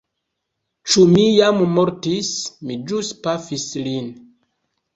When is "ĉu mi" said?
0.93-1.25